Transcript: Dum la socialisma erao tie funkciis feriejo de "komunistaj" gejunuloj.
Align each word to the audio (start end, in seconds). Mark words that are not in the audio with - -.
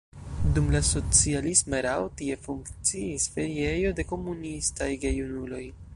Dum 0.53 0.69
la 0.75 0.79
socialisma 0.87 1.77
erao 1.81 2.09
tie 2.21 2.39
funkciis 2.47 3.29
feriejo 3.35 3.95
de 4.01 4.07
"komunistaj" 4.15 4.93
gejunuloj. 5.05 5.65